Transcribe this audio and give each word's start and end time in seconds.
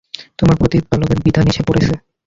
তোমার 0.39 0.55
প্রতিপালকের 0.57 1.19
বিধান 1.25 1.45
এসে 1.47 1.63
পড়েছে। 1.67 1.93